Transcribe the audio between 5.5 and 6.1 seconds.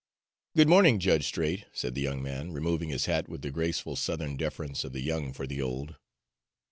old.